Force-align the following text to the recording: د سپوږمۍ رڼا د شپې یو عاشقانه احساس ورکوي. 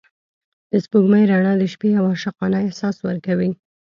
د 0.71 0.73
سپوږمۍ 0.83 1.23
رڼا 1.31 1.53
د 1.57 1.63
شپې 1.73 1.89
یو 1.97 2.03
عاشقانه 2.11 2.57
احساس 2.65 2.95
ورکوي. 3.07 3.49